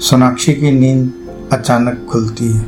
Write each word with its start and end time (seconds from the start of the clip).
सोनाक्षी 0.00 0.52
की 0.52 0.70
नींद 0.70 1.12
अचानक 1.52 2.06
खुलती 2.10 2.52
है। 2.52 2.60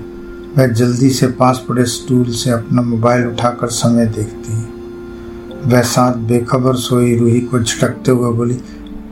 वह 0.58 0.66
जल्दी 0.66 1.10
से 1.10 1.26
पास 1.26 1.64
पड़े 1.68 1.84
स्टूल 1.84 2.24
से 2.24 2.50
अपना 2.50 2.82
मोबाइल 2.82 3.26
उठाकर 3.26 3.66
समय 3.66 4.06
देखती 4.06 4.52
है। 4.52 4.64
वह 5.66 5.80
साथ 5.80 6.14
बेखबर 6.14 6.74
सोई 6.74 7.16
रूही 7.16 7.40
को 7.40 7.60
झटकते 7.60 8.10
हुए 8.10 8.32
बोली, 8.32 8.54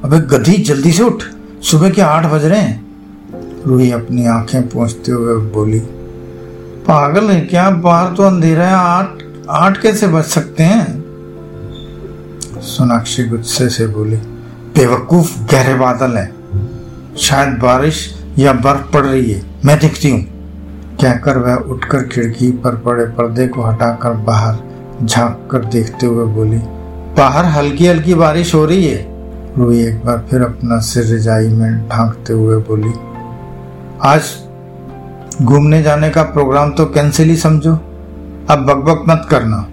अबे 0.05 0.19
गधी, 0.29 0.57
जल्दी 0.63 0.93
से 0.93 1.03
उठ। 1.03 1.23
सुबह 1.63 1.91
के 1.91 2.03
आठ 2.03 2.27
बज 2.27 2.45
रहे 2.45 2.61
हैं। 2.61 2.87
रूही 3.67 3.91
अपनी 3.91 4.27
आँखें 4.27 4.69
पहुँचते 4.69 5.13
हुए 5.13 5.37
बोली, 5.53 5.81
पागल 6.89 7.25
है 7.25 7.41
क्या? 7.41 7.71
बाहर 7.71 8.15
तो 8.15 8.23
अंधेरा 8.23 8.67
है। 8.67 8.75
आठ 8.75 9.23
आठ 9.51 9.81
कैसे 9.81 10.07
बच 10.07 10.25
सकते 10.25 10.63
हैं? 10.63 11.05
सोनाक्षी 12.63 13.25
गुस्से 13.25 13.69
से 13.69 13.87
बोली, 13.87 14.17
बेवकूफ़, 14.75 15.39
गहरे 15.51 15.75
बादल 15.75 16.17
है। 16.17 16.38
शायद 17.19 17.59
बारिश 17.59 17.99
या 18.39 18.53
बर्फ़ 18.55 18.93
पड़ 18.93 19.05
रही 19.07 19.31
है। 19.33 19.43
मैं 19.65 19.79
देखती 19.79 20.11
हूँ। 20.11 20.21
कहकर 21.01 21.39
वह 21.39 21.55
उठकर 21.73 22.03
खिड़की 22.05 22.51
पर 22.55 22.77
पड़े 22.77 23.05
पर्दे 23.07 23.47
को 23.49 23.63
हटाकर 23.63 24.13
बाहर 24.25 24.59
झाँक 25.03 25.49
कर 25.51 25.65
देखते 25.65 26.07
हुए 26.07 26.25
बोली, 26.35 26.59
बाहर 27.17 27.45
हल्की 27.47 27.87
हल्की 27.87 28.15
बारिश 28.15 28.55
हो 28.55 28.65
रही 28.65 28.87
है। 28.87 29.07
रूही 29.57 29.81
एक 29.83 30.05
बार 30.05 30.25
फिर 30.31 30.43
अपना 30.43 30.79
सिर 30.81 31.05
रिजाई 31.05 31.49
में 31.49 31.89
ढांकते 31.89 32.33
हुए 32.33 32.57
बोली, 32.63 32.93
आज 34.03 35.43
घूमने 35.43 35.83
जाने 35.83 36.11
का 36.11 36.23
प्रोग्राम 36.25 36.73
तो 36.73 36.85
कैंसिल 36.87 37.29
ही 37.29 37.37
समझो। 37.37 37.73
अब 38.51 38.65
बकबक 38.67 39.05
मत 39.09 39.27
करना। 39.31 39.67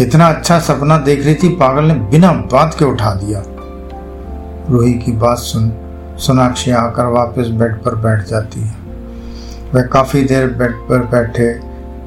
इतना 0.00 0.26
अच्छा 0.26 0.58
सपना 0.60 0.96
देख 0.98 1.24
रही 1.24 1.34
थी, 1.34 1.48
पागल 1.50 1.84
ने 1.84 1.94
बिना 1.94 2.32
बात 2.52 2.76
के 2.78 2.84
उठा 2.84 3.14
दिया। 3.14 3.42
रूही 4.70 4.92
की 4.94 5.12
बात 5.14 5.38
सुन 5.38 5.68
सोनाक्षी 6.18 6.70
आकर 6.70 7.06
वापस 7.12 7.48
बेड 7.50 7.74
पर 7.74 7.94
बैठ 7.94 8.24
जाती 8.26 8.60
है। 8.60 8.74
वह 9.74 9.82
काफ़ी 9.82 10.22
देर 10.24 10.46
बेड 10.48 10.74
पर 10.88 11.06
बैठे 11.12 11.54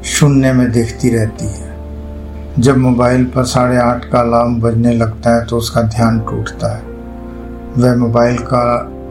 शून्य 0.09 0.51
में 0.53 0.71
देखती 0.71 1.09
रहती 1.09 1.45
है। 1.47 1.75
जब 2.59 2.77
मोबाइल 2.77 3.25
पर 3.25 3.45
साढ़े 3.45 3.77
आठ 3.77 4.05
का 4.05 4.19
अलार्म 4.19 4.59
बजने 4.61 4.93
लगता 4.93 5.35
है 5.35 5.45
तो 5.45 5.57
उसका 5.57 5.81
ध्यान 5.81 6.19
टूटता 6.19 6.75
है। 6.75 6.83
वह 7.77 7.95
मोबाइल 7.95 8.37
का 8.43 8.63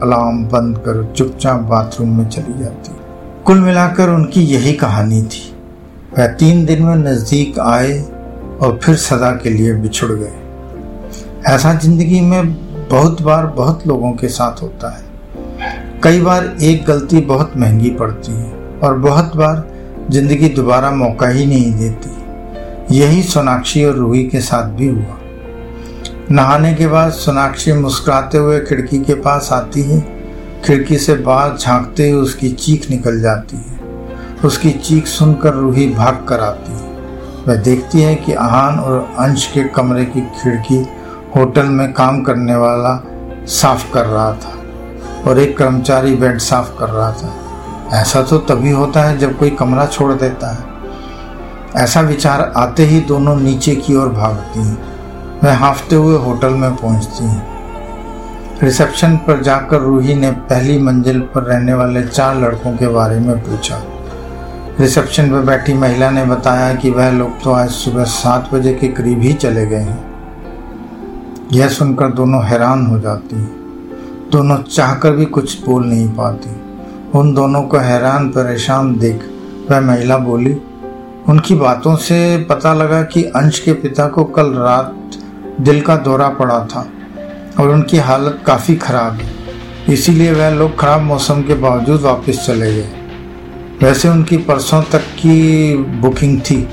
अलार्म 0.03 0.43
बंद 0.45 0.77
कर 0.77 1.03
चुपचाप 1.13 1.59
बाथरूम 1.59 2.17
में 2.17 2.27
चली 2.29 2.63
जाती 2.63 2.95
कुल 3.45 3.59
मिलाकर 3.59 4.09
उनकी 4.09 4.41
यही 4.43 4.73
कहानी 4.73 5.21
थी। 5.23 5.43
वह 6.17 6.27
तीन 6.33 6.65
दिन 6.65 6.83
में 6.83 6.95
नज़दीक 6.95 7.59
आए 7.59 7.99
और 8.61 8.79
फिर 8.83 8.95
सदा 8.95 9.31
के 9.33 9.49
लिए 9.49 9.73
बिछुड़ 9.73 10.11
गए। 10.11 10.33
ऐसा 11.45 11.73
ज़िंदगी 11.73 12.21
में 12.21 12.66
बहुत 12.89 13.21
बार 13.21 13.45
बहुत 13.45 13.87
लोगों 13.87 14.11
के 14.11 14.27
साथ 14.27 14.61
होता 14.61 14.89
है। 14.89 15.05
कई 16.03 16.21
बार 16.21 16.55
एक 16.61 16.85
गलती 16.85 17.21
बहुत 17.21 17.53
महँगी 17.57 17.89
पड़ती 17.89 18.31
है 18.31 18.79
और 18.83 18.97
बहुत 18.97 19.35
बार 19.35 19.67
ज़िंदगी 20.11 20.49
दोबारा 20.49 20.91
मौका 20.91 21.27
ही 21.27 21.45
नहीं 21.45 21.73
देती। 21.73 22.97
यही 22.97 23.23
सोनाक्षी 23.23 23.83
और 23.85 23.95
रूही 23.95 24.23
के 24.23 24.39
साथ 24.39 24.63
भी 24.63 24.87
हुआ। 24.87 25.17
नहाने 26.31 26.73
के 26.73 26.87
बाद 26.87 27.11
सोनाक्षी 27.11 27.73
मुस्कुराते 27.73 28.37
हुए 28.37 28.59
खिड़की 28.59 28.99
के 28.99 29.13
पास 29.13 29.49
आती 29.51 29.81
है। 29.81 29.99
खिड़की 30.65 30.97
से 30.97 31.15
बाहर 31.15 31.57
झांकते 31.57 32.09
हुए 32.09 32.21
उसकी 32.21 32.49
चीख 32.49 32.89
निकल 32.91 33.21
जाती 33.21 33.57
है। 33.57 33.79
उसकी 34.45 34.71
चीख 34.71 35.07
सुनकर 35.07 35.53
रूही 35.53 35.87
भाग 35.89 36.25
कर 36.29 36.39
आती 36.39 36.71
है। 36.71 36.85
वह 37.47 37.55
देखती 37.55 38.01
है 38.01 38.15
कि 38.15 38.33
आहान 38.33 38.79
और 38.79 39.15
अंश 39.19 39.51
के 39.53 39.63
कमरे 39.63 40.05
की 40.05 40.21
खिड़की 40.21 40.85
होटल 41.35 41.65
में 41.65 41.93
काम 41.93 42.21
करने 42.21 42.55
वाला 42.55 43.03
साफ़ 43.47 43.93
कर 43.93 44.05
रहा 44.05 44.31
था 44.33 45.29
और 45.29 45.39
एक 45.39 45.57
कर्मचारी 45.57 46.15
बेड 46.15 46.37
साफ़ 46.37 46.77
कर 46.79 46.89
रहा 46.89 47.11
था। 47.11 47.33
ऐसा 47.93 48.21
तो 48.21 48.37
तभी 48.37 48.71
होता 48.71 49.03
है 49.03 49.17
जब 49.17 49.37
कोई 49.37 49.49
कमरा 49.49 49.85
छोड़ 49.85 50.13
देता 50.13 50.51
है। 50.51 50.65
ऐसा 51.83 52.01
विचार 52.01 52.53
आते 52.57 52.83
ही 52.83 52.99
दोनों 52.99 53.35
नीचे 53.35 53.75
की 53.75 53.95
ओर 53.95 54.09
भागती 54.09 54.59
हैं। 54.59 54.77
वह 55.43 55.57
हाफते 55.57 55.95
हुए 55.95 56.17
होटल 56.17 56.49
में 56.49 56.75
पहुँचती 56.75 57.23
हैं। 57.23 57.47
रिसेप्शन 58.63 59.17
पर 59.17 59.41
जाकर 59.41 59.79
रूही 59.79 60.15
ने 60.15 60.31
पहली 60.31 60.79
मंजिल 60.79 61.19
पर 61.19 61.43
रहने 61.43 61.73
वाले 61.73 62.03
चार 62.03 62.35
लड़कों 62.35 62.77
के 62.77 62.87
बारे 62.87 63.19
में 63.19 63.39
पूछा। 63.39 63.81
रिसेप्शन 64.79 65.31
पर 65.31 65.41
बैठी 65.41 65.73
महिला 65.73 66.09
ने 66.09 66.25
बताया 66.25 66.75
कि 66.75 66.89
वह 66.89 67.11
लोग 67.11 67.41
तो 67.41 67.51
आज 67.51 67.69
सुबह 67.69 68.03
सात 68.03 68.49
बजे 68.53 68.73
के 68.73 68.87
करीब 68.87 69.21
ही 69.21 69.33
चले 69.33 69.65
गए 69.65 69.77
हैं। 69.77 70.16
यह 71.53 71.67
सुनकर 71.67 72.07
दोनों 72.07 72.43
हैरान 72.45 72.85
हो 72.85 72.99
जाती 72.99 73.35
हैं। 73.35 74.29
दोनों 74.31 74.57
चाहकर 74.57 75.11
भी 75.11 75.25
कुछ 75.25 75.65
बोल 75.65 75.85
नहीं 75.85 76.07
पाती। 76.09 76.49
उन 77.19 77.33
दोनों 77.33 77.61
को 77.63 77.77
हैरान, 77.77 78.29
परेशान 78.29 78.97
देख 78.97 79.29
वह 79.71 79.81
महिला 79.81 80.17
बोली, 80.17 80.53
उनकी 81.29 81.55
बातों 81.55 81.95
से 81.95 82.45
पता 82.49 82.73
लगा 82.73 83.01
कि 83.03 83.23
अंश 83.23 83.59
के 83.59 83.73
पिता 83.73 84.07
को 84.07 84.23
कल 84.23 84.53
रात 84.53 85.17
दिल 85.61 85.81
का 85.81 85.95
दौरा 85.95 86.29
पड़ा 86.29 86.59
था 86.65 86.87
और 87.59 87.69
उनकी 87.69 87.97
हालत 87.97 88.43
काफ़ी 88.45 88.75
ख़राब 88.75 89.13
है। 89.13 89.31
इसीलिए 89.93 90.33
वह 90.33 90.49
लोग 90.49 90.79
खराब 90.79 91.01
मौसम 91.01 91.41
के 91.41 91.53
बावजूद 91.53 92.01
वापस 92.01 92.45
चले 92.47 92.73
गए। 92.75 92.89
वैसे 93.81 94.09
उनकी 94.09 94.37
परसों 94.37 94.81
तक 94.83 94.99
की 94.99 95.75
बुकिंग 95.77 96.39
थी। 96.41 96.67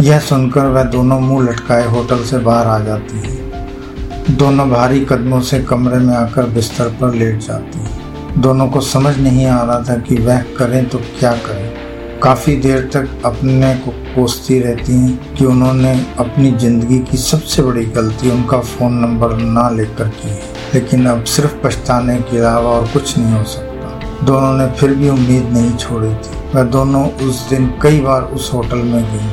यह 0.00 0.18
सुनकर 0.18 0.66
वह 0.66 0.82
दोनों 0.82 1.20
मुँह 1.20 1.50
लटकाए 1.50 1.86
होटल 1.86 2.22
से 2.24 2.38
बाहर 2.38 2.66
आ 2.66 2.78
जाती 2.78 3.18
है। 3.18 3.37
दोनों 4.38 4.68
भारी 4.70 5.00
कदमों 5.00 5.40
से 5.40 5.58
कमरे 5.60 5.98
में 5.98 6.14
आकर 6.16 6.46
बिस्तर 6.46 6.88
पर 6.88 7.14
लेट 7.14 7.38
जाती 7.38 7.78
है। 7.78 8.40
दोनों 8.40 8.68
को 8.68 8.80
समझ 8.80 9.16
नहीं 9.18 9.46
आ 9.46 9.62
रहा 9.62 9.82
था 9.82 9.96
कि 9.98 10.14
वह 10.14 10.42
करें 10.58 10.88
तो 10.88 10.98
क्या 10.98 11.32
करें। 11.32 12.20
काफ़ी 12.20 12.56
देर 12.56 12.90
तक 12.94 13.08
अपने 13.24 13.74
को 13.74 13.90
कोसती 13.90 14.58
रहती 14.60 14.92
हैं 14.92 15.34
कि 15.34 15.44
उन्होंने 15.44 15.92
अपनी 16.18 16.52
ज़िंदगी 16.52 16.98
की 16.98 17.16
सबसे 17.16 17.62
बड़ी 17.62 17.84
गलती 17.84 18.30
उनका 18.30 18.60
फ़ोन 18.60 18.92
नंबर 18.92 19.36
ना 19.36 19.68
लेकर 19.70 20.08
की 20.08 20.28
है। 20.28 20.40
लेकिन 20.74 21.06
अब 21.06 21.24
सिर्फ़ 21.24 21.56
पछताने 21.64 22.16
के 22.16 22.38
अलावा 22.38 22.70
और 22.70 22.86
कुछ 22.86 23.18
नहीं 23.18 23.32
हो 23.32 23.44
सकता। 23.44 24.24
दोनों 24.24 24.54
ने 24.54 24.70
फिर 24.70 24.94
भी 24.94 25.08
उम्मीद 25.08 25.52
नहीं 25.52 25.76
छोड़ी 25.76 26.14
थी। 26.14 26.54
वह 26.54 26.62
दोनों 26.62 27.08
उस 27.28 27.48
दिन 27.50 27.72
कई 27.82 28.00
बार 28.00 28.22
उस 28.22 28.52
होटल 28.54 28.78
में 28.78 29.02
गई। 29.04 29.28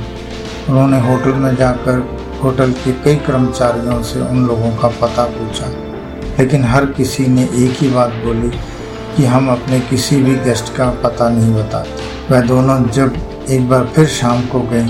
उन्होंने 0.70 1.00
होटल 1.02 1.34
में 1.34 1.56
जाकर 1.56 2.15
होटल 2.44 2.72
के 2.74 2.92
कई 3.04 3.16
कर्मचारियों 3.26 4.02
से 4.04 4.20
उन 4.22 4.46
लोगों 4.48 4.72
का 4.78 4.88
पता 5.02 5.24
पूछा। 5.28 5.68
लेकिन 6.40 6.64
हर 6.64 6.86
किसी 6.88 7.26
ने 7.28 7.44
एक 7.44 7.78
ही 7.80 7.90
बात 7.90 8.14
बोली 8.26 8.50
कि 9.16 9.26
हम 9.26 9.50
अपने 9.50 9.80
किसी 9.80 10.22
भी 10.24 10.36
गेस्ट 10.40 10.76
का 10.78 10.90
पता 11.04 11.30
नहीं 11.30 11.54
बताते। 11.56 12.34
वह 12.34 12.42
दोनों 12.42 12.84
जब 12.90 13.18
एक 13.50 13.68
बार 13.70 13.86
फिर 13.86 14.06
शाम 14.10 14.42
को 14.46 14.60
गए 14.62 14.88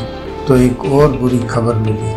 तो 0.48 0.58
एक 0.58 0.86
और 0.86 1.18
बुरी 1.18 1.40
खबर 1.50 1.76
मिली। 1.76 2.14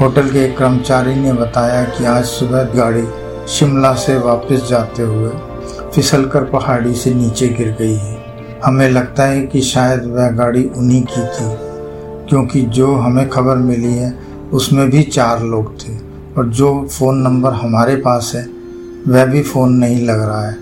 होटल 0.00 0.28
के 0.28 0.44
एक 0.44 0.56
कर्मचारी 0.58 1.14
ने 1.14 1.32
बताया 1.32 1.82
कि 1.88 2.04
आज 2.04 2.24
सुबह 2.24 2.62
गाड़ी 2.74 3.06
शिमला 3.48 3.92
से 3.94 4.16
वापस 4.18 4.68
जाते 4.68 5.02
हुए 5.02 5.30
फिसलकर 5.94 6.44
पहाड़ी 6.44 6.94
से 6.94 7.14
नीचे 7.14 7.48
गिर 7.48 7.74
गई 7.78 7.94
है। 7.94 8.18
हमें 8.64 8.88
लगता 8.90 9.24
है 9.24 9.40
कि 9.42 9.60
शायद 9.62 10.04
वह 10.06 10.30
गाड़ी 10.30 10.64
उन्हीं 10.76 11.02
की 11.02 11.24
थी, 11.26 11.48
क्योंकि 12.28 12.62
जो 12.70 12.94
हमें 12.96 13.28
खबर 13.28 13.56
मिली 13.56 13.92
है 13.94 14.10
उसमें 14.52 14.90
भी 14.90 15.02
चार 15.02 15.42
लोग 15.42 15.80
थे। 15.80 15.92
और 16.38 16.48
जो 16.48 16.88
फ़ोन 16.90 17.18
नंबर 17.18 17.52
हमारे 17.52 17.96
पास 17.96 18.32
है, 18.34 18.48
वह 19.08 19.24
भी 19.24 19.42
फ़ोन 19.42 19.72
नहीं 19.72 20.06
लग 20.06 20.22
रहा 20.22 20.46
है। 20.46 20.56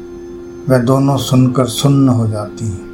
वह 0.68 0.78
दोनों 0.78 1.16
सुनकर 1.16 1.66
सुन्न 1.66 2.08
हो 2.08 2.28
जाती 2.28 2.66
हैं। 2.68 2.88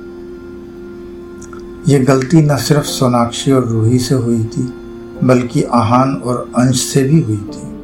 ये 1.88 1.99
गलती 1.99 2.43
न 2.43 2.56
सिर्फ़ 2.56 2.84
सोनाक्षी 2.84 3.53
और 3.53 3.65
रूही 3.65 3.99
से 3.99 4.15
हुई 4.15 4.44
थी, 4.44 4.75
बल्कि 5.25 5.62
आहान 5.62 6.15
और 6.15 6.50
अंश 6.56 6.81
से 6.81 7.03
भी 7.03 7.21
हुई 7.21 7.37
थी। 7.37 7.75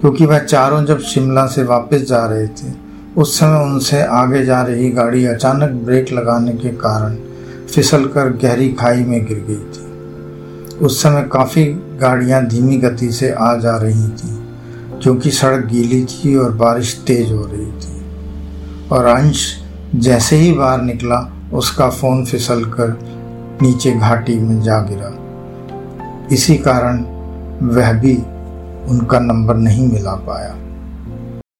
क्योंकि 0.00 0.26
वह 0.26 0.38
चारों 0.38 0.84
जब 0.84 0.98
शिमला 0.98 1.46
से 1.46 1.62
वापस 1.62 1.96
जा 1.96 2.26
रहे 2.26 2.46
थे, 2.46 2.72
उस 3.16 3.40
समय 3.40 3.64
उनसे 3.64 4.02
आगे 4.02 4.44
जा 4.44 4.62
रही 4.62 4.90
गाड़ी 4.90 5.24
अचानक 5.24 5.70
ब्रेक 5.70 6.12
लगाने 6.12 6.52
के 6.52 6.68
कारण 6.68 7.16
फिसलकर 7.74 8.32
गहरी 8.32 8.68
खाई 8.68 9.04
में 9.04 9.26
गिर 9.26 9.44
गई 9.48 9.54
थी। 9.54 9.91
उस 10.82 11.02
समय 11.02 11.22
काफ़ी 11.32 11.64
गाड़ियाँ 11.74 12.46
धीमी 12.46 12.76
गति 12.76 13.12
से 13.12 13.30
आ 13.30 13.56
जा 13.56 13.76
रही 13.76 14.08
थीं, 14.08 14.42
क्योंकि 15.00 15.30
सड़क 15.30 15.66
गीली 15.66 16.04
थी 16.04 16.36
और 16.36 16.52
बारिश 16.52 17.04
तेज 17.06 17.32
हो 17.32 17.44
रही 17.46 17.72
थी। 17.72 18.02
और 18.92 19.04
अंश 19.04 19.62
जैसे 19.94 20.36
ही 20.36 20.52
बाहर 20.52 20.82
निकला, 20.82 21.32
उसका 21.52 21.90
फ़ोन 21.90 22.24
फिसल 22.24 22.64
कर 22.64 22.98
नीचे 23.62 23.92
घाटी 23.92 24.38
में 24.38 24.62
जा 24.62 24.80
गिरा। 24.80 25.18
इसी 26.32 26.56
कारण 26.58 27.04
वह 27.66 27.92
भी 27.92 28.16
उनका 28.88 29.18
नंबर 29.18 29.56
नहीं 29.56 29.88
मिला 29.88 30.12
पाया। 30.12 30.56